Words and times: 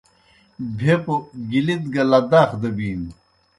بھیپوْ 0.77 1.15
گِلِت 1.49 1.83
گہ 1.93 2.03
لداخ 2.11 2.49
دہ 2.61 2.69
بِینوْ۔ 2.75 3.11